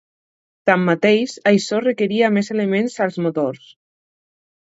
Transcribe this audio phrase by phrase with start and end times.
[0.69, 3.71] Tanmateix, això requeria més elements als motors.